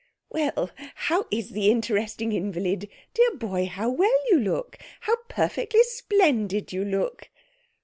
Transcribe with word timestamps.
'Well, 0.31 0.71
how 0.95 1.27
is 1.29 1.51
the 1.51 1.69
interesting 1.69 2.31
invalid? 2.31 2.89
Dear 3.13 3.35
boy, 3.35 3.67
how 3.67 3.91
well 3.91 4.19
you 4.31 4.39
look! 4.39 4.79
How 5.01 5.15
perfectly 5.29 5.83
splendid 5.83 6.73
you 6.73 6.83
look!' 6.83 7.29